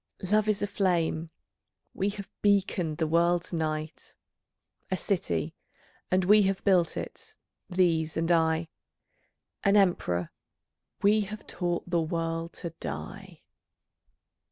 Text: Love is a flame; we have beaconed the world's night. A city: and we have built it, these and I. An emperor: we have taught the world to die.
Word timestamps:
Love 0.31 0.49
is 0.49 0.63
a 0.63 0.65
flame; 0.65 1.29
we 1.93 2.09
have 2.09 2.27
beaconed 2.41 2.97
the 2.97 3.05
world's 3.05 3.53
night. 3.53 4.15
A 4.89 4.97
city: 4.97 5.53
and 6.09 6.25
we 6.25 6.41
have 6.41 6.63
built 6.63 6.97
it, 6.97 7.35
these 7.69 8.17
and 8.17 8.31
I. 8.31 8.69
An 9.63 9.77
emperor: 9.77 10.31
we 11.03 11.19
have 11.19 11.45
taught 11.45 11.87
the 11.87 12.01
world 12.01 12.51
to 12.53 12.71
die. 12.79 13.43